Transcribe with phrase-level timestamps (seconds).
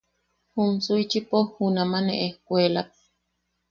[0.53, 2.89] Jum Suichipo junama ne ejkuelak.